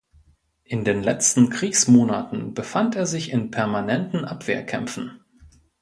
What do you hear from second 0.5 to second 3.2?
In den letzten Kriegsmonaten befand er